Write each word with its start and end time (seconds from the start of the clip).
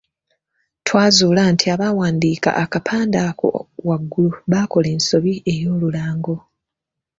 Twazuula 0.85 1.41
nti 1.53 1.65
abaawandiika 1.75 2.49
akapande 2.63 3.19
ako 3.29 3.49
waggulu 3.87 4.35
baakola 4.51 4.87
ensobi 4.95 5.33
ey’olulango. 5.53 6.35